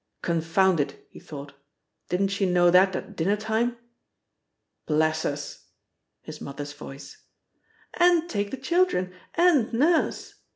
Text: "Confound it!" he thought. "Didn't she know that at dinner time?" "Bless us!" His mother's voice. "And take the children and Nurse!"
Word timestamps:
"Confound 0.23 0.79
it!" 0.79 1.07
he 1.11 1.19
thought. 1.19 1.53
"Didn't 2.09 2.29
she 2.29 2.47
know 2.49 2.71
that 2.71 2.95
at 2.95 3.15
dinner 3.15 3.37
time?" 3.37 3.77
"Bless 4.87 5.25
us!" 5.25 5.67
His 6.23 6.41
mother's 6.41 6.73
voice. 6.73 7.21
"And 7.93 8.27
take 8.27 8.49
the 8.49 8.57
children 8.57 9.13
and 9.35 9.71
Nurse!" 9.71 10.41